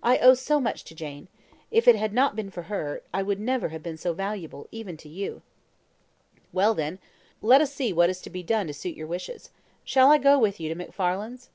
[0.00, 1.26] I owe so much to Jane:
[1.72, 4.96] if it had not been for her, I would never have been so valuable even
[4.98, 5.42] to you."
[6.52, 7.00] "Well, then,
[7.42, 9.50] let us see what is to be done to suit your wishes.
[9.82, 11.50] Shall I go with you to MacFarlane's?"